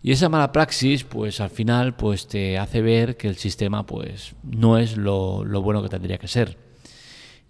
Y 0.02 0.10
esa 0.10 0.28
mala 0.28 0.50
praxis, 0.50 1.04
pues 1.04 1.40
al 1.40 1.50
final, 1.50 1.94
pues 1.94 2.26
te 2.26 2.58
hace 2.58 2.82
ver 2.82 3.16
que 3.16 3.28
el 3.28 3.36
sistema, 3.36 3.86
pues 3.86 4.34
no 4.42 4.78
es 4.78 4.96
lo, 4.96 5.44
lo 5.44 5.62
bueno 5.62 5.80
que 5.80 5.88
tendría 5.88 6.18
que 6.18 6.26
ser. 6.26 6.58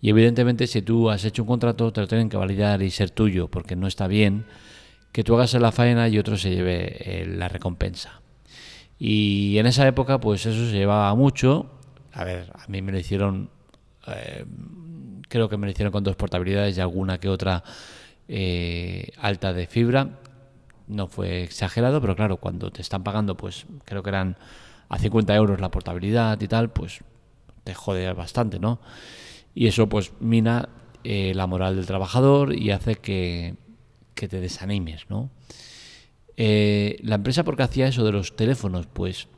Y 0.02 0.10
evidentemente, 0.10 0.66
si 0.66 0.82
tú 0.82 1.08
has 1.08 1.24
hecho 1.24 1.42
un 1.42 1.48
contrato, 1.48 1.92
te 1.92 2.02
lo 2.02 2.08
tienen 2.08 2.28
que 2.28 2.36
validar 2.36 2.82
y 2.82 2.90
ser 2.90 3.10
tuyo, 3.10 3.48
porque 3.48 3.74
no 3.74 3.86
está 3.86 4.06
bien 4.06 4.44
que 5.12 5.24
tú 5.24 5.34
hagas 5.34 5.54
la 5.54 5.72
faena 5.72 6.08
y 6.08 6.18
otro 6.18 6.36
se 6.36 6.50
lleve 6.50 6.96
eh, 7.22 7.26
la 7.26 7.48
recompensa. 7.48 8.22
Y 9.04 9.58
en 9.58 9.66
esa 9.66 9.84
época, 9.88 10.20
pues 10.20 10.46
eso 10.46 10.64
se 10.64 10.76
llevaba 10.76 11.12
mucho. 11.16 11.66
A 12.12 12.22
ver, 12.22 12.52
a 12.54 12.68
mí 12.68 12.82
me 12.82 12.92
lo 12.92 13.00
hicieron, 13.00 13.50
eh, 14.06 14.44
creo 15.28 15.48
que 15.48 15.56
me 15.56 15.66
lo 15.66 15.72
hicieron 15.72 15.90
con 15.90 16.04
dos 16.04 16.14
portabilidades 16.14 16.78
y 16.78 16.80
alguna 16.80 17.18
que 17.18 17.28
otra 17.28 17.64
eh, 18.28 19.10
alta 19.18 19.52
de 19.52 19.66
fibra. 19.66 20.20
No 20.86 21.08
fue 21.08 21.42
exagerado, 21.42 22.00
pero 22.00 22.14
claro, 22.14 22.36
cuando 22.36 22.70
te 22.70 22.80
están 22.80 23.02
pagando, 23.02 23.36
pues 23.36 23.66
creo 23.84 24.04
que 24.04 24.10
eran 24.10 24.36
a 24.88 25.00
50 25.00 25.34
euros 25.34 25.60
la 25.60 25.72
portabilidad 25.72 26.40
y 26.40 26.46
tal, 26.46 26.70
pues 26.70 27.00
te 27.64 27.74
jode 27.74 28.12
bastante, 28.12 28.60
¿no? 28.60 28.78
Y 29.52 29.66
eso 29.66 29.88
pues 29.88 30.12
mina 30.20 30.68
la 31.02 31.48
moral 31.48 31.74
del 31.74 31.86
trabajador 31.86 32.54
y 32.54 32.70
hace 32.70 32.94
que, 32.94 33.56
que 34.14 34.28
te 34.28 34.40
desanimes, 34.40 35.10
¿no? 35.10 35.28
Eh, 36.36 36.98
la 37.02 37.16
empresa, 37.16 37.44
¿por 37.44 37.56
qué 37.56 37.62
hacía 37.62 37.86
eso 37.86 38.04
de 38.04 38.12
los 38.12 38.36
teléfonos? 38.36 38.86
Pues 38.86 39.28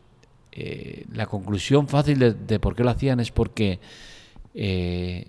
eh, 0.53 1.05
la 1.13 1.27
conclusión 1.27 1.89
fácil 1.89 2.19
de, 2.47 2.59
por 2.61 2.75
qué 2.75 2.85
lo 2.85 2.91
hacían 2.91 3.21
es 3.21 3.31
porque 3.31 3.81
eh, 4.55 5.29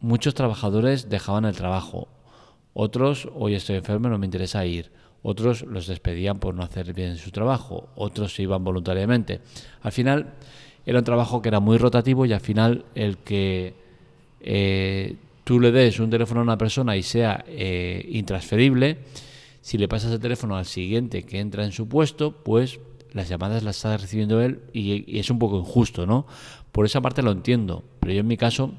muchos 0.00 0.34
trabajadores 0.34 1.08
dejaban 1.08 1.44
el 1.44 1.56
trabajo. 1.56 2.08
Otros, 2.74 3.28
hoy 3.34 3.54
estoy 3.54 3.76
enfermo, 3.76 4.08
no 4.08 4.18
me 4.18 4.26
interesa 4.26 4.64
ir. 4.66 4.90
Otros 5.22 5.62
los 5.62 5.86
despedían 5.86 6.38
por 6.38 6.54
no 6.54 6.62
hacer 6.62 6.92
bien 6.92 7.16
su 7.16 7.30
trabajo. 7.30 7.88
Otros 7.96 8.34
se 8.34 8.42
iban 8.42 8.62
voluntariamente. 8.62 9.40
Al 9.82 9.92
final 9.92 10.34
era 10.84 10.98
un 10.98 11.04
trabajo 11.04 11.42
que 11.42 11.48
era 11.48 11.58
muy 11.58 11.78
rotativo 11.78 12.26
y 12.26 12.32
al 12.32 12.40
final 12.40 12.84
el 12.94 13.18
que 13.18 13.74
tú 15.46 15.60
le 15.60 15.70
des 15.70 16.00
un 16.00 16.10
teléfono 16.10 16.40
a 16.40 16.42
una 16.42 16.58
persona 16.58 16.96
y 16.96 17.04
sea 17.04 17.44
eh, 17.46 18.04
intransferible, 18.10 18.98
si 19.66 19.78
le 19.78 19.88
pasas 19.88 20.12
el 20.12 20.20
teléfono 20.20 20.56
al 20.56 20.64
siguiente 20.64 21.24
que 21.24 21.40
entra 21.40 21.64
en 21.64 21.72
su 21.72 21.88
puesto, 21.88 22.30
pues 22.44 22.78
las 23.10 23.28
llamadas 23.28 23.64
las 23.64 23.74
está 23.74 23.96
recibiendo 23.96 24.40
él 24.40 24.60
y, 24.72 25.18
es 25.18 25.28
un 25.28 25.40
poco 25.40 25.58
injusto, 25.58 26.06
¿no? 26.06 26.24
Por 26.70 26.86
esa 26.86 27.00
parte 27.00 27.20
lo 27.20 27.32
entiendo, 27.32 27.82
pero 27.98 28.12
yo 28.12 28.20
en 28.20 28.28
mi 28.28 28.36
caso 28.36 28.74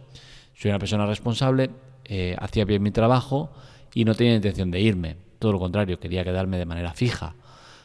soy 0.55 0.71
una 0.71 0.79
persona 0.79 1.05
responsable, 1.05 1.71
eh, 2.05 2.37
hacía 2.39 2.63
bien 2.63 2.81
mi 2.81 2.91
trabajo 2.91 3.51
y 3.93 4.05
no 4.05 4.15
tenía 4.15 4.35
intención 4.35 4.71
de 4.71 4.79
irme. 4.79 5.17
Todo 5.39 5.51
lo 5.51 5.59
contrario, 5.59 5.99
quería 5.99 6.23
quedarme 6.23 6.57
de 6.57 6.65
manera 6.65 6.93
fija. 6.93 7.35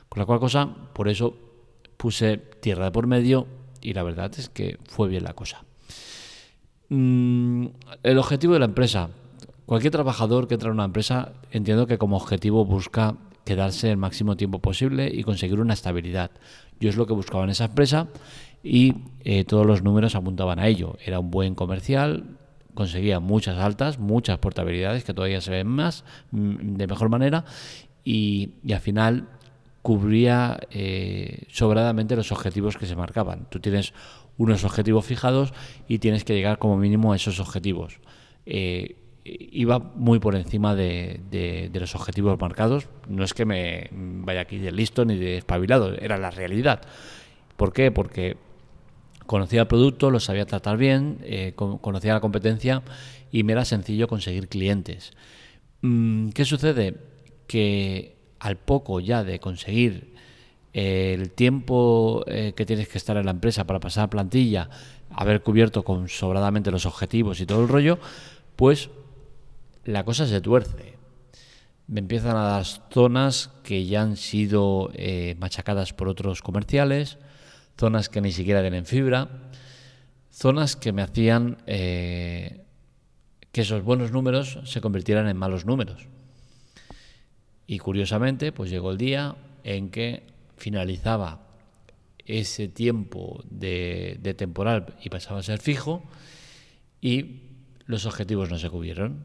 Con 0.09 0.21
la 0.21 0.25
cual 0.25 0.39
cosa, 0.39 0.73
por 0.93 1.09
eso 1.09 1.35
puse 1.97 2.37
tierra 2.37 2.85
de 2.85 2.93
por 2.93 3.09
medio 3.09 3.49
y 3.81 3.95
la 3.95 4.05
verdad 4.05 4.31
es 4.39 4.49
que 4.49 4.79
fue 4.85 5.09
bien 5.09 5.25
la 5.25 5.35
cosa. 5.35 5.65
Mm, 6.89 7.67
el 8.05 8.19
objetivo 8.19 8.53
de 8.53 8.61
la 8.61 8.67
empresa. 8.67 9.11
Cualquier 9.73 9.93
trabajador 9.93 10.49
que 10.49 10.53
entra 10.53 10.69
en 10.69 10.75
una 10.75 10.85
empresa 10.85 11.33
entiendo 11.51 11.87
que 11.87 11.97
como 11.97 12.19
objetivo 12.19 12.67
busca 12.67 13.17
quedarse 13.47 13.91
el 13.91 13.97
máximo 13.97 14.37
tiempo 14.37 14.59
posible 14.59 15.11
y 15.11 15.23
conseguir 15.23 15.61
una 15.61 15.73
estabilidad. 15.73 16.31
Yo 16.79 16.91
es 16.91 16.97
lo 16.97 17.07
que 17.07 17.15
buscaba 17.15 17.45
en 17.45 17.49
esa 17.49 17.65
empresa 17.65 18.09
y 18.63 18.97
eh, 19.25 19.45
todos 19.45 19.65
los 19.65 19.83
números 19.83 20.15
apuntaban 20.15 20.59
a 20.59 20.69
ello. 20.69 20.99
Era 21.03 21.21
un 21.21 21.31
buen 21.31 21.55
comercial, 21.55 22.37
conseguía 22.75 23.19
muchas 23.19 23.57
altas, 23.57 23.99
muchas 23.99 24.37
portabilidades 24.37 25.05
que 25.05 25.15
todavía 25.15 25.41
se 25.41 25.53
ven 25.53 25.69
más, 25.69 26.05
mm, 26.33 26.75
de 26.75 26.87
mejor 26.87 27.09
manera 27.09 27.47
y, 28.05 28.51
al 28.71 28.81
final 28.81 29.29
cubría 29.81 30.61
eh, 30.71 31.47
sobradamente 31.49 32.15
los 32.15 32.31
objetivos 32.31 32.77
que 32.77 32.85
se 32.85 32.95
marcaban. 32.95 33.47
Tú 33.49 33.59
tienes 33.59 33.95
unos 34.37 34.65
objetivos 34.65 35.07
fijados 35.07 35.55
y 35.89 35.99
tienes 35.99 36.25
que 36.25 36.35
llegar 36.35 36.59
como 36.59 36.77
mínimo 36.77 37.15
a 37.15 37.17
esos 37.17 37.41
objetivos. 37.41 38.01
Eh, 38.45 38.97
iba 39.25 39.79
muy 39.79 40.19
por 40.19 40.35
encima 40.35 40.75
de, 40.75 41.71
los 41.73 41.95
objetivos 41.95 42.41
marcados. 42.41 42.89
No 43.09 43.25
es 43.25 43.35
que 43.35 43.45
me 43.45 43.89
vaya 43.93 44.41
aquí 44.41 44.59
de 44.59 44.73
listo 44.73 45.05
ni 45.05 45.17
de 45.17 45.39
espabilado, 45.39 45.95
era 45.95 46.19
la 46.19 46.31
realidad. 46.31 46.83
¿Por 47.57 47.73
qué? 47.73 47.91
Porque 47.91 48.37
conocía 49.27 49.63
el 49.63 49.67
producto, 49.69 50.11
lo 50.11 50.21
sabía 50.21 50.47
tratar 50.47 50.77
bien, 50.77 51.19
eh, 51.23 51.55
conocía 51.55 52.15
la 52.15 52.21
competencia 52.21 52.83
y 53.31 53.45
me 53.45 53.53
era 53.53 53.65
sencillo 53.65 54.09
conseguir 54.09 54.49
clientes. 54.49 55.13
Mm, 55.83 56.31
¿Qué 56.31 56.45
sucede? 56.45 56.97
Que 57.47 58.17
al 58.41 58.57
poco 58.57 59.01
ya 59.01 59.23
de 59.23 59.39
conseguir 59.39 60.15
eh, 60.73 61.15
el 61.19 61.31
tiempo 61.31 62.25
eh, 62.27 62.55
que 62.57 62.67
tienes 62.67 62.89
que 62.89 62.99
estar 62.99 63.17
en 63.17 63.27
la 63.27 63.31
empresa 63.31 63.65
para 63.65 63.79
pasar 63.79 64.11
plantilla, 64.11 64.69
haber 65.11 65.43
cubierto 65.43 65.85
con 65.85 66.09
sobradamente 66.09 66.71
los 66.71 66.87
objetivos 66.87 67.41
y 67.41 67.47
todo 67.47 67.63
el 67.63 67.69
rollo, 67.69 67.99
pues 68.57 68.91
la 69.85 70.05
cosa 70.05 70.27
se 70.27 70.41
tuerce. 70.41 70.97
Me 71.87 72.01
empiezan 72.01 72.37
a 72.37 72.45
dar 72.45 72.65
zonas 72.65 73.51
que 73.65 73.85
ya 73.87 74.03
han 74.03 74.17
sido 74.17 74.91
eh, 74.95 75.37
machacadas 75.39 75.93
por 75.93 76.09
otros 76.09 76.43
comerciales, 76.43 77.19
zonas 77.77 78.09
que 78.09 78.21
ni 78.21 78.33
siquiera 78.33 78.61
tienen 78.61 78.87
fibra, 78.87 79.29
zonas 80.31 80.77
que 80.77 80.93
me 80.93 81.03
hacían 81.03 81.59
que 83.53 83.61
esos 83.61 83.83
buenos 83.83 84.13
números 84.13 84.59
se 84.65 84.81
convirtieran 84.81 85.29
en 85.29 85.37
malos 85.37 85.67
números. 85.67 86.09
Y 87.67 87.79
curiosamente, 87.79 88.53
pues 88.53 88.71
llegó 88.71 88.91
el 88.91 88.99
día 88.99 89.37
en 89.65 89.91
que 89.91 90.25
finalizaba 90.57 91.41
ese 92.25 92.69
tiempo 92.69 93.43
de, 93.51 94.19
temporal 94.37 94.97
y 95.03 95.11
pasaba 95.11 95.41
a 95.41 95.43
ser 95.43 95.61
fijo 95.61 96.03
y 97.01 97.41
los 97.87 98.07
objetivos 98.07 98.51
no 98.51 98.59
se 98.59 98.71
cubrieron. 98.71 99.25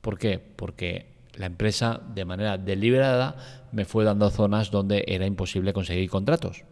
¿Por 0.00 0.18
qué? 0.18 0.38
Porque 0.38 1.06
la 1.34 1.46
empresa 1.46 2.00
de 2.14 2.24
manera 2.24 2.58
deliberada 2.58 3.68
me 3.72 3.84
fue 3.84 4.04
dando 4.04 4.30
zonas 4.30 4.70
donde 4.70 5.04
era 5.06 5.26
imposible 5.26 5.72
conseguir 5.72 6.10
contratos. 6.10 6.64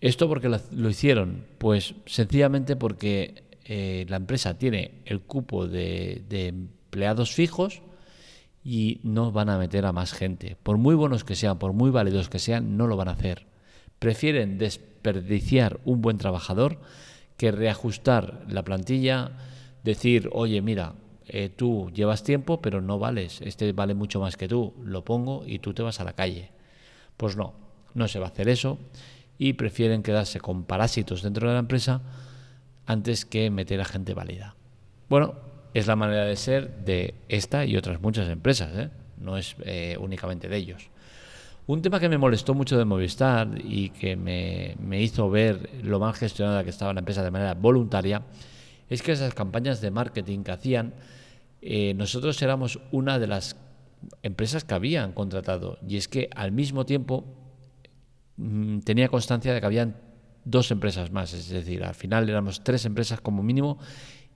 ¿Esto 0.00 0.28
porque 0.28 0.48
lo, 0.48 0.88
hicieron? 0.90 1.44
Pues 1.58 1.94
sencillamente 2.06 2.76
porque 2.76 3.44
eh, 3.64 4.04
la 4.08 4.16
empresa 4.16 4.58
tiene 4.58 5.02
el 5.04 5.20
cupo 5.20 5.66
de 5.66 6.24
empleados 6.30 7.32
fijos 7.32 7.82
y 8.66 8.98
no 9.04 9.30
van 9.30 9.48
a 9.48 9.58
meter 9.58 9.86
a 9.86 9.92
más 9.92 10.12
gente. 10.12 10.56
Por 10.60 10.76
muy 10.76 10.96
buenos 10.96 11.22
que 11.22 11.36
sean, 11.36 11.56
por 11.56 11.72
muy 11.72 11.90
válidos 11.90 12.28
que 12.28 12.40
sean, 12.40 12.76
no 12.76 12.88
lo 12.88 12.96
van 12.96 13.06
a 13.06 13.12
hacer. 13.12 13.46
Prefieren 14.00 14.58
desperdiciar 14.58 15.78
un 15.84 16.02
buen 16.02 16.18
trabajador 16.18 16.80
que 17.36 17.52
reajustar 17.52 18.44
la 18.48 18.64
plantilla, 18.64 19.30
decir, 19.84 20.28
oye, 20.32 20.62
mira, 20.62 20.94
eh, 21.28 21.48
tú 21.48 21.90
llevas 21.92 22.22
tiempo, 22.22 22.60
pero 22.60 22.80
no 22.80 22.98
vales, 22.98 23.40
este 23.42 23.72
vale 23.72 23.94
mucho 23.94 24.20
más 24.20 24.36
que 24.36 24.48
tú, 24.48 24.74
lo 24.82 25.04
pongo 25.04 25.44
y 25.46 25.58
tú 25.58 25.74
te 25.74 25.82
vas 25.82 26.00
a 26.00 26.04
la 26.04 26.14
calle. 26.14 26.50
Pues 27.16 27.36
no, 27.36 27.54
no 27.94 28.08
se 28.08 28.18
va 28.18 28.26
a 28.26 28.28
hacer 28.30 28.48
eso 28.48 28.78
y 29.38 29.54
prefieren 29.54 30.02
quedarse 30.02 30.40
con 30.40 30.64
parásitos 30.64 31.22
dentro 31.22 31.48
de 31.48 31.54
la 31.54 31.60
empresa 31.60 32.02
antes 32.86 33.24
que 33.24 33.50
meter 33.50 33.80
a 33.80 33.84
gente 33.84 34.14
válida. 34.14 34.54
Bueno, 35.08 35.34
es 35.74 35.86
la 35.86 35.96
manera 35.96 36.24
de 36.24 36.36
ser 36.36 36.84
de 36.84 37.14
esta 37.28 37.64
y 37.64 37.76
otras 37.76 38.00
muchas 38.00 38.28
empresas, 38.28 38.70
¿eh? 38.76 38.90
no 39.18 39.36
es 39.36 39.56
eh, 39.64 39.96
únicamente 40.00 40.48
de 40.48 40.56
ellos. 40.56 40.90
Un 41.66 41.82
tema 41.82 41.98
que 41.98 42.08
me 42.08 42.16
molestó 42.16 42.54
mucho 42.54 42.78
de 42.78 42.84
Movistar 42.84 43.48
y 43.62 43.90
que 43.90 44.14
me, 44.14 45.02
hizo 45.02 45.28
ver 45.28 45.68
lo 45.82 45.98
mal 45.98 46.14
gestionada 46.14 46.62
que 46.62 46.70
estaba 46.70 46.92
la 46.92 47.00
empresa 47.00 47.24
de 47.24 47.32
manera 47.32 47.54
voluntaria 47.54 48.22
es 48.88 49.02
que 49.02 49.10
esas 49.10 49.34
campañas 49.34 49.80
de 49.80 49.90
marketing 49.90 50.44
que 50.44 50.52
hacían, 50.52 50.94
eh, 51.68 51.94
nosotros 51.94 52.40
éramos 52.42 52.78
una 52.92 53.18
de 53.18 53.26
las 53.26 53.56
empresas 54.22 54.62
que 54.62 54.74
habían 54.74 55.12
contratado 55.12 55.78
y 55.86 55.96
es 55.96 56.06
que 56.06 56.30
al 56.36 56.52
mismo 56.52 56.86
tiempo 56.86 57.24
mm, 58.36 58.80
tenía 58.80 59.08
constancia 59.08 59.52
de 59.52 59.58
que 59.58 59.66
habían 59.66 59.96
dos 60.44 60.70
empresas 60.70 61.10
más, 61.10 61.32
es 61.32 61.48
decir, 61.48 61.82
al 61.82 61.96
final 61.96 62.28
éramos 62.28 62.62
tres 62.62 62.84
empresas 62.84 63.20
como 63.20 63.42
mínimo 63.42 63.78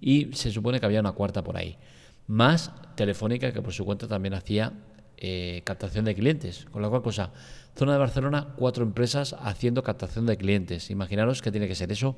y 0.00 0.32
se 0.32 0.50
supone 0.50 0.80
que 0.80 0.86
había 0.86 0.98
una 0.98 1.12
cuarta 1.12 1.44
por 1.44 1.56
ahí. 1.56 1.78
Más 2.26 2.72
Telefónica, 2.96 3.52
que 3.52 3.62
por 3.62 3.72
su 3.72 3.84
cuenta 3.84 4.08
también 4.08 4.34
hacía 4.34 4.72
eh, 5.16 5.62
captación 5.64 6.04
de 6.06 6.16
clientes. 6.16 6.66
Con 6.72 6.82
la 6.82 6.88
cual 6.88 7.02
cosa, 7.02 7.32
zona 7.76 7.92
de 7.92 7.98
Barcelona, 7.98 8.54
cuatro 8.56 8.82
empresas 8.82 9.36
haciendo 9.38 9.84
captación 9.84 10.26
de 10.26 10.36
clientes. 10.36 10.90
Imaginaros 10.90 11.42
que 11.42 11.52
tiene 11.52 11.68
que 11.68 11.76
ser 11.76 11.92
eso 11.92 12.16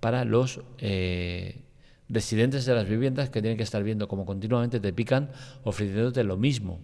para 0.00 0.24
los 0.24 0.60
eh, 0.78 1.62
residentes 2.08 2.64
de 2.64 2.74
las 2.74 2.88
viviendas 2.88 3.30
que 3.30 3.40
tienen 3.40 3.56
que 3.56 3.64
estar 3.64 3.82
viendo 3.82 4.08
como 4.08 4.24
continuamente 4.24 4.80
te 4.80 4.92
pican 4.92 5.30
ofreciéndote 5.64 6.24
lo 6.24 6.36
mismo. 6.36 6.80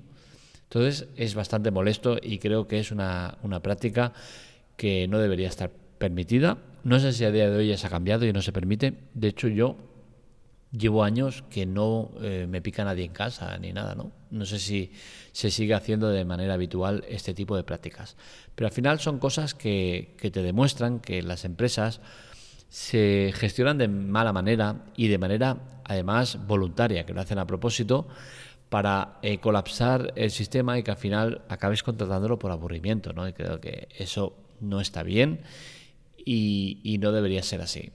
Entonces 0.64 1.08
es 1.16 1.34
bastante 1.34 1.70
molesto 1.70 2.18
y 2.20 2.38
creo 2.38 2.66
que 2.66 2.78
es 2.78 2.90
una, 2.90 3.38
una 3.42 3.60
práctica 3.60 4.12
que 4.76 5.06
no 5.08 5.18
debería 5.18 5.48
estar 5.48 5.70
permitida. 5.98 6.58
No 6.82 6.98
sé 6.98 7.12
si 7.12 7.24
a 7.24 7.30
día 7.30 7.48
de 7.48 7.56
hoy 7.56 7.68
ya 7.68 7.76
se 7.76 7.86
ha 7.86 7.90
cambiado 7.90 8.26
y 8.26 8.32
no 8.32 8.42
se 8.42 8.52
permite. 8.52 8.94
De 9.14 9.28
hecho, 9.28 9.48
yo 9.48 9.76
llevo 10.76 11.04
años 11.04 11.44
que 11.50 11.66
no 11.66 12.10
eh, 12.20 12.46
me 12.48 12.60
pica 12.60 12.84
nadie 12.84 13.04
en 13.04 13.12
casa 13.12 13.56
ni 13.58 13.72
nada, 13.72 13.94
¿no? 13.94 14.12
No 14.30 14.44
sé 14.44 14.58
si 14.58 14.92
se 15.32 15.50
sigue 15.50 15.74
haciendo 15.74 16.08
de 16.08 16.24
manera 16.24 16.54
habitual 16.54 17.04
este 17.08 17.34
tipo 17.34 17.56
de 17.56 17.62
prácticas. 17.62 18.16
Pero 18.54 18.66
al 18.66 18.72
final 18.72 18.98
son 19.00 19.18
cosas 19.18 19.54
que, 19.54 20.16
te 20.20 20.42
demuestran 20.42 21.00
que 21.00 21.22
las 21.22 21.44
empresas 21.44 22.00
se 22.74 23.32
gestionan 23.34 23.78
de 23.78 23.86
mala 23.86 24.32
manera 24.32 24.86
y 24.96 25.06
de 25.06 25.18
manera 25.18 25.58
además 25.84 26.38
voluntaria, 26.46 27.06
que 27.06 27.14
lo 27.14 27.20
hacen 27.20 27.38
a 27.38 27.46
propósito 27.46 28.08
para 28.68 29.18
eh, 29.22 29.38
colapsar 29.38 30.12
el 30.16 30.32
sistema 30.32 30.76
y 30.76 30.82
que 30.82 30.90
al 30.90 30.96
final 30.96 31.42
acabes 31.48 31.84
contratándolo 31.84 32.38
por 32.38 32.50
aburrimiento, 32.50 33.12
¿no? 33.12 33.28
Y 33.28 33.32
creo 33.32 33.60
que 33.60 33.86
eso 33.96 34.34
no 34.60 34.80
está 34.80 35.04
bien 35.04 35.42
y 36.26 36.98
no 37.00 37.12
debería 37.12 37.42
ser 37.42 37.60
así. 37.60 37.92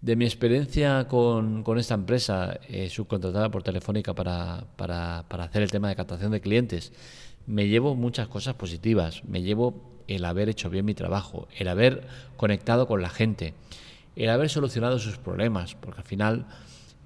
De 0.00 0.14
mi 0.14 0.24
experiencia 0.24 1.08
con, 1.08 1.64
esta 1.76 1.94
empresa 1.94 2.60
eh, 2.68 2.88
subcontratada 2.88 3.50
por 3.50 3.64
Telefónica 3.64 4.14
para, 4.14 4.64
para, 4.76 5.24
para, 5.28 5.44
hacer 5.44 5.62
el 5.62 5.72
tema 5.72 5.88
de 5.88 5.96
captación 5.96 6.30
de 6.30 6.40
clientes, 6.40 6.92
me 7.46 7.66
llevo 7.66 7.96
muchas 7.96 8.28
cosas 8.28 8.54
positivas. 8.54 9.24
Me 9.24 9.42
llevo 9.42 10.02
el 10.06 10.24
haber 10.24 10.48
hecho 10.48 10.70
bien 10.70 10.84
mi 10.84 10.94
trabajo, 10.94 11.48
el 11.58 11.66
haber 11.66 12.06
conectado 12.36 12.86
con 12.86 13.02
la 13.02 13.10
gente, 13.10 13.54
el 14.18 14.30
haber 14.30 14.50
solucionado 14.50 14.98
sus 14.98 15.16
problemas, 15.16 15.76
porque 15.76 16.00
al 16.00 16.06
final 16.06 16.46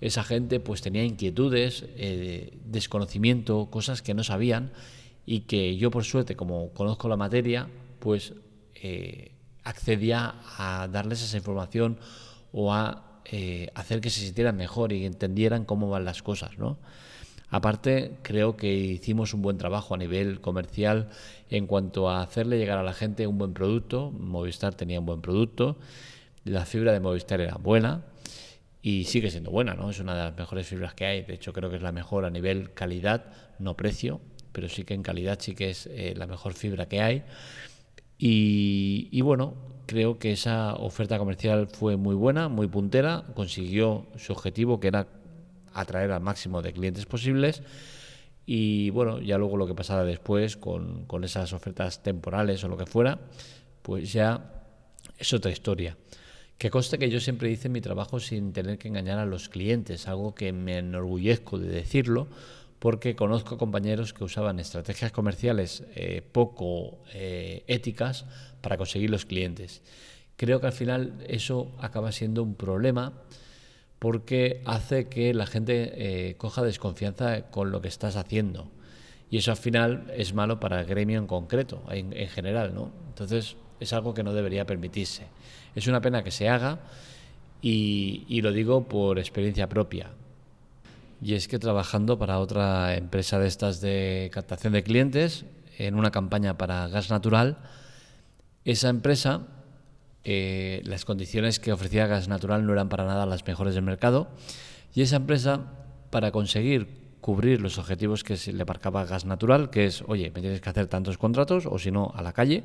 esa 0.01 0.25
gente 0.25 0.61
pues 0.61 0.81
tenía 0.81 1.05
inquietudes, 1.05 1.85
eh, 1.97 2.59
desconocimiento, 2.65 3.69
cosas 3.71 4.01
que 4.01 4.15
no 4.15 4.25
sabían 4.25 4.73
y 5.27 5.41
que 5.41 5.77
yo 5.77 5.91
por 5.91 6.05
suerte, 6.05 6.37
como 6.37 6.71
conozco 6.71 7.09
la 7.09 7.17
materia, 7.17 7.69
pues 7.99 8.33
eh, 8.75 9.33
accedía 9.63 10.37
a 10.57 10.89
darles 10.89 11.23
esa 11.23 11.37
información 11.37 11.99
o 12.51 12.73
a 12.73 13.21
eh, 13.27 13.71
hacer 13.75 14.01
que 14.01 14.11
se 14.11 14.21
sintieran 14.21 14.57
mejor 14.57 14.93
y 14.93 15.05
entendieran 15.05 15.65
cómo 15.67 15.91
van 15.91 16.05
las 16.05 16.23
cosas, 16.23 16.59
¿no? 16.59 16.79
Aparte, 17.51 18.17
creo 18.23 18.57
que 18.57 18.73
hicimos 18.75 19.35
un 19.35 19.43
buen 19.43 19.59
trabajo 19.59 19.95
a 19.95 19.99
nivel 19.99 20.41
comercial 20.41 21.11
en 21.51 21.67
cuanto 21.67 22.09
a 22.09 22.23
hacerle 22.23 22.57
llegar 22.57 22.79
a 22.79 22.83
la 22.83 22.95
gente 22.95 23.27
un 23.27 23.37
buen 23.37 23.53
producto. 23.53 24.11
Movistar 24.11 24.75
tenía 24.75 24.99
un 24.99 25.05
buen 25.05 25.21
producto, 25.21 25.77
la 26.45 26.65
fibra 26.65 26.93
de 26.93 27.01
Movistar 27.01 27.41
era 27.41 27.57
buena 27.57 28.05
y 28.83 29.05
sigue 29.05 29.31
siendo 29.31 29.51
buena, 29.51 29.75
¿no? 29.75 29.91
Es 29.91 30.01
una 30.01 30.15
de 30.15 30.25
las 30.25 30.37
mejores 30.37 30.67
fibras 30.67 30.95
que 30.95 31.07
hay. 31.07 31.23
De 31.23 31.35
hecho, 31.35 31.53
creo 31.53 31.71
que 31.71 31.77
es 31.77 31.83
la 31.83 31.93
mejor 31.93 32.25
a 32.25 32.31
nivel 32.31 32.73
calidad, 32.73 33.27
no 33.59 33.77
precio, 33.77 34.21
pero 34.53 34.69
sí 34.69 34.85
que 34.85 34.95
en 34.95 35.03
calidad 35.03 35.39
sí 35.41 35.55
que 35.55 35.71
es 35.71 35.87
eh, 35.87 36.15
la 36.17 36.27
mejor 36.27 36.55
fibra 36.55 36.87
que 36.87 37.01
hay. 37.01 37.23
y 38.19 39.21
bueno, 39.23 39.55
creo 39.87 40.19
que 40.19 40.33
esa 40.33 40.75
oferta 40.75 41.19
comercial 41.19 41.69
fue 41.69 41.97
muy 41.97 42.15
buena, 42.15 42.49
muy 42.49 42.69
puntera, 42.69 43.25
consiguió 43.35 44.07
su 44.17 44.33
objetivo 44.33 44.81
que 44.81 44.89
era 44.89 45.07
atraer 45.75 46.13
al 46.13 46.21
máximo 46.21 46.63
de 46.63 46.73
clientes 46.73 47.07
posibles 47.07 47.63
y 48.45 48.91
bueno, 48.91 49.21
ya 49.21 49.39
luego 49.39 49.57
lo 49.57 49.67
que 49.67 49.75
pasara 49.75 50.05
después 50.05 50.57
con, 50.57 51.07
esas 51.23 51.53
ofertas 51.53 52.03
temporales 52.03 52.63
o 52.65 52.69
lo 52.69 52.77
que 52.77 52.87
fuera, 52.87 53.19
pues 53.83 54.13
ya 54.13 54.65
es 55.19 55.33
otra 55.33 55.51
historia. 55.51 55.97
Que 56.63 56.71
conste 56.71 56.97
que 56.97 57.11
yo 57.11 57.19
siempre 57.19 57.51
hice 57.51 57.69
mi 57.69 57.81
trabajo 57.81 58.21
sin 58.21 58.53
tener 58.53 58.79
que 58.79 58.87
engañar 58.87 59.19
a 59.19 59.27
los 59.27 59.49
clientes, 59.49 60.07
algo 60.07 60.33
que 60.33 60.53
me 60.53 60.79
enorgullezco 60.79 61.59
de 61.59 61.67
decirlo, 61.67 62.29
porque 62.79 63.17
conozco 63.17 63.59
compañeros 63.59 64.15
que 64.15 64.23
usaban 64.23 64.61
estrategias 64.61 65.11
comerciales 65.11 65.83
eh, 65.97 66.23
poco 66.23 67.01
eh, 67.15 67.65
éticas 67.67 68.27
para 68.61 68.77
conseguir 68.77 69.11
los 69.11 69.27
clientes. 69.27 69.83
Creo 70.37 70.61
que 70.61 70.69
al 70.69 70.73
final 70.73 71.25
eso 71.27 71.73
acaba 71.81 72.13
siendo 72.13 72.45
un 72.45 72.55
problema 72.55 73.13
porque 73.99 74.63
hace 74.65 75.09
que 75.09 75.35
la 75.35 75.47
gente 75.47 75.95
eh, 75.97 76.37
coja 76.37 76.63
desconfianza 76.63 77.51
con 77.51 77.73
lo 77.73 77.81
que 77.81 77.89
estás 77.89 78.15
haciendo. 78.15 78.71
Y 79.31 79.39
eso 79.39 79.51
al 79.51 79.57
final 79.57 80.13
es 80.17 80.33
malo 80.33 80.61
para 80.61 80.83
el 80.83 80.87
gremio 80.87 81.19
en 81.19 81.27
concreto, 81.27 81.83
en, 81.91 82.13
en 82.13 82.29
general, 82.29 82.73
¿no? 82.73 82.93
Entonces 83.09 83.57
es 83.83 83.93
algo 83.93 84.15
que 84.15 84.23
no 84.23 84.33
debería 84.33 84.65
permitirse. 84.65 85.27
Es 85.75 85.87
una 85.87 86.01
pena 86.01 86.23
que 86.23 86.31
se 86.31 86.49
haga 86.49 86.81
y, 87.61 88.41
lo 88.43 88.53
digo 88.53 88.85
por 88.85 89.19
experiencia 89.19 89.69
propia. 89.69 90.11
Y 91.21 91.35
es 91.35 91.47
que 91.47 91.59
trabajando 91.59 92.19
para 92.19 92.39
otra 92.39 92.97
empresa 92.97 93.39
de 93.39 93.47
estas 93.47 93.81
de 93.81 94.31
captación 94.33 94.73
de 94.73 94.83
clientes, 94.83 95.45
en 95.79 95.95
una 95.95 96.11
campaña 96.11 96.59
para 96.59 96.89
gas 96.89 97.11
natural, 97.11 97.59
esa 98.65 98.89
empresa, 98.89 99.43
eh, 100.25 100.83
las 100.85 101.05
condiciones 101.05 101.61
que 101.61 101.73
ofrecía 101.73 102.07
gas 102.07 102.29
natural 102.29 102.67
no 102.67 102.73
eran 102.73 102.89
para 102.89 103.05
nada 103.05 103.27
las 103.27 103.47
mejores 103.47 103.75
del 103.75 103.85
mercado, 103.85 104.29
y 104.95 105.03
esa 105.03 105.17
empresa, 105.17 105.61
para 106.11 106.33
conseguir 106.33 107.03
cubrir 107.21 107.61
los 107.61 107.79
objetivos 107.79 108.25
que 108.25 108.37
se 108.37 108.53
le 108.53 108.65
marcaba 108.65 109.07
gas 109.07 109.25
natural, 109.25 109.71
que 109.71 109.87
es, 109.87 110.03
oye, 110.09 110.31
me 110.35 110.41
tienes 110.41 110.61
que 110.61 110.69
hacer 110.69 110.89
tantos 110.89 111.19
contratos, 111.19 111.67
o 111.67 111.79
si 111.79 111.93
no, 111.93 112.13
a 112.15 112.21
la 112.21 112.33
calle, 112.33 112.65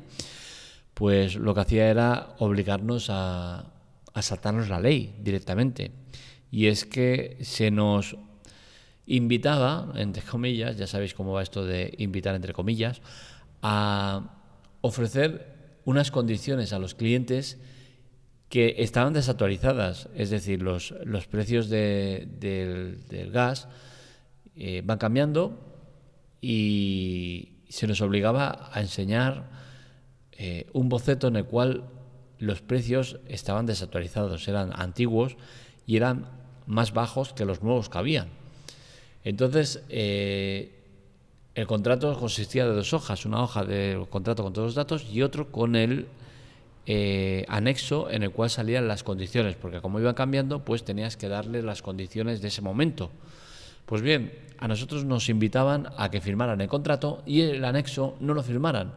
pues 0.98 1.36
lo 1.36 1.54
que 1.54 1.60
hacía 1.60 1.90
era 1.90 2.34
obligarnos 2.40 3.06
a, 3.08 3.70
saltarnos 4.20 4.68
la 4.68 4.80
ley 4.80 5.14
directamente. 5.22 5.92
Y 6.50 6.66
es 6.66 6.84
que 6.84 7.38
se 7.42 7.70
nos 7.70 8.16
invitaba, 9.06 9.92
entre 9.94 10.24
comillas, 10.24 10.76
ya 10.76 10.88
sabéis 10.88 11.14
cómo 11.14 11.32
va 11.32 11.44
esto 11.44 11.64
de 11.64 11.94
invitar 11.98 12.34
entre 12.34 12.52
comillas, 12.52 13.00
a 13.62 14.40
ofrecer 14.80 15.78
unas 15.84 16.10
condiciones 16.10 16.72
a 16.72 16.80
los 16.80 16.96
clientes 16.96 17.58
que 18.48 18.74
estaban 18.78 19.12
desactualizadas, 19.12 20.08
es 20.16 20.30
decir, 20.30 20.62
los, 20.62 20.94
los 21.04 21.28
precios 21.28 21.68
del, 21.68 22.98
gas 23.32 23.68
eh, 24.56 24.82
van 24.84 24.98
cambiando 24.98 25.60
y 26.40 27.60
se 27.68 27.86
nos 27.86 28.00
obligaba 28.00 28.68
a 28.72 28.80
enseñar 28.80 29.58
eh, 30.38 30.66
un 30.72 30.88
boceto 30.88 31.28
en 31.28 31.36
el 31.36 31.44
cual 31.44 31.84
los 32.38 32.62
precios 32.62 33.18
estaban 33.26 33.66
desactualizados, 33.66 34.46
eran 34.48 34.70
antiguos 34.74 35.36
y 35.86 35.96
eran 35.96 36.26
más 36.66 36.92
bajos 36.92 37.32
que 37.32 37.44
los 37.44 37.62
nuevos 37.62 37.88
que 37.88 37.98
habían. 37.98 38.28
Entonces, 39.24 39.82
eh, 39.88 40.78
el 41.54 41.66
contrato 41.66 42.16
consistía 42.18 42.66
de 42.66 42.72
dos 42.72 42.92
hojas, 42.94 43.26
una 43.26 43.42
hoja 43.42 43.64
del 43.64 44.08
contrato 44.08 44.44
con 44.44 44.52
todos 44.52 44.68
los 44.68 44.74
datos 44.76 45.04
y 45.10 45.22
otro 45.22 45.50
con 45.50 45.74
el 45.74 46.06
eh, 46.86 47.44
anexo 47.48 48.08
en 48.08 48.22
el 48.22 48.30
cual 48.30 48.48
salían 48.48 48.86
las 48.86 49.02
condiciones, 49.02 49.56
porque 49.56 49.80
como 49.80 49.98
iban 49.98 50.14
cambiando, 50.14 50.64
pues 50.64 50.84
tenías 50.84 51.16
que 51.16 51.28
darle 51.28 51.62
las 51.62 51.82
condiciones 51.82 52.40
de 52.40 52.48
ese 52.48 52.62
momento. 52.62 53.10
Pues 53.86 54.02
bien, 54.02 54.32
a 54.58 54.68
nosotros 54.68 55.04
nos 55.04 55.28
invitaban 55.28 55.88
a 55.96 56.10
que 56.10 56.20
firmaran 56.20 56.60
el 56.60 56.68
contrato 56.68 57.22
y 57.26 57.40
el 57.40 57.64
anexo 57.64 58.16
no 58.20 58.34
lo 58.34 58.42
firmaran, 58.42 58.94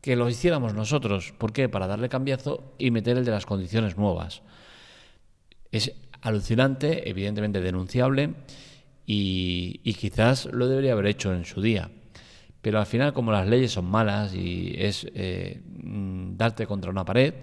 que 0.00 0.16
lo 0.16 0.28
hiciéramos 0.28 0.74
nosotros. 0.74 1.32
¿Por 1.36 1.52
qué? 1.52 1.68
Para 1.68 1.86
darle 1.86 2.08
cambiazo 2.08 2.74
y 2.78 2.90
meter 2.90 3.18
el 3.18 3.24
de 3.24 3.30
las 3.30 3.46
condiciones 3.46 3.96
nuevas. 3.96 4.42
Es 5.72 5.92
alucinante, 6.22 7.08
evidentemente 7.08 7.60
denunciable 7.60 8.34
y, 9.06 9.94
quizás 9.94 10.46
lo 10.46 10.68
debería 10.68 10.92
haber 10.92 11.06
hecho 11.06 11.32
en 11.32 11.44
su 11.44 11.60
día. 11.60 11.90
Pero 12.62 12.78
al 12.78 12.86
final, 12.86 13.12
como 13.12 13.32
las 13.32 13.48
leyes 13.48 13.72
son 13.72 13.86
malas 13.86 14.34
y 14.34 14.74
es 14.76 15.06
eh, 15.14 15.60
mm, 15.82 16.36
darte 16.36 16.66
contra 16.66 16.90
una 16.90 17.04
pared, 17.04 17.34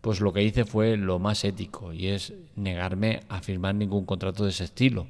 pues 0.00 0.20
lo 0.20 0.32
que 0.32 0.42
hice 0.42 0.64
fue 0.64 0.96
lo 0.96 1.18
más 1.18 1.44
ético 1.44 1.92
y 1.92 2.08
es 2.08 2.32
negarme 2.56 3.20
a 3.28 3.42
firmar 3.42 3.74
ningún 3.74 4.06
contrato 4.06 4.44
de 4.44 4.50
ese 4.50 4.64
estilo. 4.64 5.06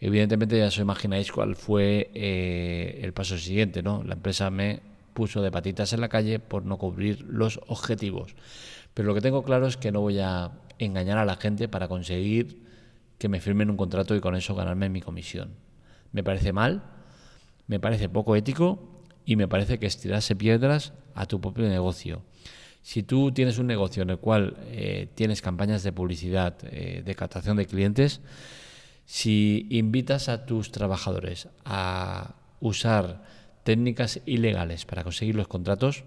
Evidentemente 0.00 0.56
ya 0.56 0.66
os 0.66 0.78
imagináis 0.78 1.30
cuál 1.30 1.56
fue 1.56 2.10
eh, 2.14 3.00
el 3.02 3.12
paso 3.12 3.36
siguiente, 3.36 3.82
¿no? 3.82 4.02
La 4.04 4.14
empresa 4.14 4.50
me 4.50 4.80
puso 5.18 5.42
de 5.42 5.50
patitas 5.50 5.92
en 5.92 6.00
la 6.00 6.08
calle 6.08 6.38
por 6.38 6.64
no 6.64 6.78
cubrir 6.78 7.26
los 7.28 7.58
objetivos. 7.66 8.36
Pero 8.94 9.08
lo 9.08 9.14
que 9.16 9.20
tengo 9.20 9.42
claro 9.42 9.66
es 9.66 9.76
que 9.76 9.90
no 9.90 10.00
voy 10.00 10.20
a 10.20 10.52
engañar 10.78 11.18
a 11.18 11.24
la 11.24 11.34
gente 11.34 11.66
para 11.66 11.88
conseguir 11.88 12.62
que 13.18 13.28
me 13.28 13.40
firmen 13.40 13.68
un 13.68 13.76
contrato 13.76 14.14
y 14.14 14.20
con 14.20 14.36
eso 14.36 14.54
ganarme 14.54 14.88
mi 14.88 15.00
comisión. 15.00 15.56
Me 16.12 16.22
parece 16.22 16.52
mal, 16.52 16.84
me 17.66 17.80
parece 17.80 18.08
poco 18.08 18.36
ético 18.36 19.02
y 19.24 19.34
me 19.34 19.48
parece 19.48 19.80
que 19.80 19.86
estirarse 19.86 20.36
piedras 20.36 20.92
a 21.16 21.26
tu 21.26 21.40
propio 21.40 21.68
negocio. 21.68 22.22
Si 22.80 23.02
tú 23.02 23.32
tienes 23.32 23.58
un 23.58 23.66
negocio 23.66 24.04
en 24.04 24.10
el 24.10 24.18
cual 24.18 24.56
eh, 24.66 25.08
tienes 25.16 25.42
campañas 25.42 25.82
de 25.82 25.90
publicidad, 25.90 26.54
eh, 26.62 27.02
de 27.04 27.14
captación 27.16 27.56
de 27.56 27.66
clientes, 27.66 28.20
si 29.04 29.66
invitas 29.70 30.28
a 30.28 30.46
tus 30.46 30.70
trabajadores 30.70 31.48
a 31.64 32.36
usar 32.60 33.24
técnicas 33.68 34.22
ilegales 34.24 34.86
para 34.86 35.04
conseguir 35.04 35.34
los 35.34 35.46
contratos, 35.46 36.04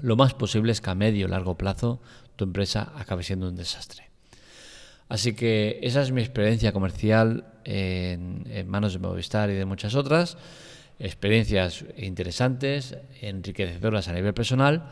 lo 0.00 0.16
más 0.16 0.34
posible 0.34 0.72
es 0.72 0.80
que 0.80 0.90
a 0.90 0.96
medio 0.96 1.26
o 1.26 1.28
largo 1.28 1.56
plazo 1.56 2.02
tu 2.34 2.42
empresa 2.42 2.92
acabe 2.96 3.22
siendo 3.22 3.46
un 3.46 3.54
desastre. 3.54 4.10
Así 5.08 5.32
que 5.32 5.78
esa 5.84 6.02
es 6.02 6.10
mi 6.10 6.22
experiencia 6.22 6.72
comercial 6.72 7.46
en, 7.62 8.66
manos 8.66 8.94
de 8.94 8.98
Movistar 8.98 9.48
y 9.50 9.54
de 9.54 9.64
muchas 9.64 9.94
otras. 9.94 10.36
Experiencias 10.98 11.84
interesantes, 11.96 12.96
enriquecedoras 13.20 14.08
a 14.08 14.12
nivel 14.14 14.34
personal, 14.34 14.90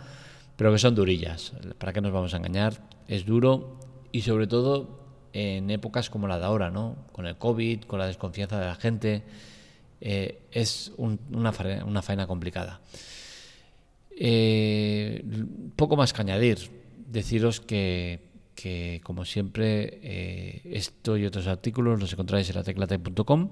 pero 0.54 0.70
que 0.70 0.78
son 0.78 0.94
durillas. 0.94 1.54
¿Para 1.78 1.92
qué 1.92 2.00
nos 2.00 2.12
vamos 2.12 2.34
a 2.34 2.36
engañar? 2.36 2.86
Es 3.08 3.26
duro 3.26 3.80
y 4.12 4.22
sobre 4.22 4.46
todo 4.46 5.00
en 5.32 5.68
épocas 5.70 6.08
como 6.08 6.28
la 6.28 6.38
de 6.38 6.44
ahora, 6.44 6.70
¿no? 6.70 6.98
Con 7.10 7.26
el 7.26 7.36
COVID, 7.36 7.82
con 7.82 7.98
la 7.98 8.06
desconfianza 8.06 8.60
de 8.60 8.66
la 8.66 8.76
gente, 8.76 9.24
eh, 10.00 10.42
es 10.52 10.92
una, 10.96 11.52
faena, 11.52 12.26
complicada. 12.26 12.80
Eh, 14.10 15.24
poco 15.76 15.96
más 15.96 16.12
que 16.12 16.22
añadir. 16.22 16.58
Deciros 17.06 17.60
que 17.60 18.30
que 18.60 19.00
como 19.04 19.24
siempre 19.24 20.00
eh, 20.02 20.60
esto 20.64 21.16
y 21.16 21.24
otros 21.24 21.46
artículos 21.46 21.98
los 21.98 22.12
encontráis 22.12 22.50
en 22.50 22.56
la 22.56 22.62
teclatec.com 22.62 23.48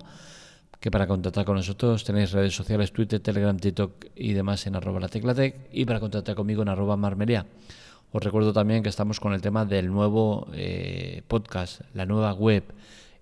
que 0.80 0.90
para 0.90 1.06
contactar 1.06 1.46
con 1.46 1.56
nosotros 1.56 2.04
tenéis 2.04 2.32
redes 2.32 2.54
sociales, 2.54 2.92
Twitter, 2.92 3.18
Telegram, 3.18 3.56
TikTok 3.56 4.04
y 4.14 4.34
demás 4.34 4.66
en 4.66 4.76
arroba 4.76 5.00
la 5.00 5.08
teclatec 5.08 5.70
y 5.72 5.86
para 5.86 5.98
contactar 5.98 6.34
conmigo 6.34 6.60
en 6.62 6.68
arroba 6.68 6.98
marmería. 6.98 7.46
Os 8.12 8.22
recuerdo 8.22 8.52
también 8.52 8.82
que 8.82 8.90
estamos 8.90 9.18
con 9.18 9.32
el 9.32 9.40
tema 9.40 9.64
del 9.64 9.88
nuevo 9.88 10.46
eh, 10.52 11.22
podcast, 11.26 11.80
la 11.94 12.04
nueva 12.04 12.34
web 12.34 12.64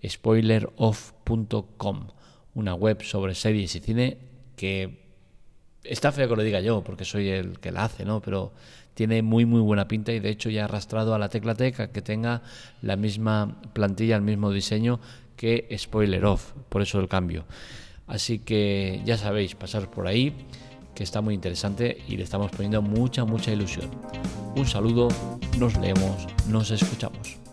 spoileroff.com, 0.04 2.08
una 2.56 2.74
web 2.74 3.02
sobre 3.02 3.34
series 3.34 3.76
y 3.76 3.80
cine 3.80 4.16
que 4.56 5.06
está 5.84 6.10
feo 6.10 6.28
que 6.28 6.36
lo 6.36 6.42
diga 6.42 6.60
yo 6.60 6.82
porque 6.82 7.04
soy 7.04 7.28
el 7.28 7.60
que 7.60 7.70
la 7.70 7.84
hace, 7.84 8.04
¿no? 8.04 8.20
Pero 8.20 8.52
tiene 8.94 9.22
muy 9.22 9.44
muy 9.44 9.60
buena 9.60 9.86
pinta 9.86 10.12
y 10.12 10.20
de 10.20 10.30
hecho 10.30 10.48
ya 10.50 10.62
ha 10.62 10.64
arrastrado 10.64 11.14
a 11.14 11.18
la 11.18 11.28
Tecla 11.28 11.52
a 11.52 11.86
que 11.92 12.02
tenga 12.02 12.42
la 12.80 12.96
misma 12.96 13.60
plantilla, 13.74 14.16
el 14.16 14.22
mismo 14.22 14.50
diseño 14.50 15.00
que 15.36 15.68
Spoiler 15.78 16.24
Off, 16.24 16.52
por 16.70 16.80
eso 16.82 16.98
el 16.98 17.08
cambio. 17.08 17.44
Así 18.06 18.38
que 18.38 19.02
ya 19.04 19.18
sabéis, 19.18 19.54
pasar 19.54 19.90
por 19.90 20.06
ahí, 20.06 20.32
que 20.94 21.02
está 21.02 21.20
muy 21.20 21.34
interesante 21.34 21.98
y 22.08 22.16
le 22.16 22.22
estamos 22.22 22.50
poniendo 22.52 22.80
mucha, 22.80 23.24
mucha 23.26 23.52
ilusión. 23.52 23.90
Un 24.54 24.66
saludo, 24.66 25.08
nos 25.58 25.76
leemos, 25.76 26.26
nos 26.48 26.70
escuchamos. 26.70 27.45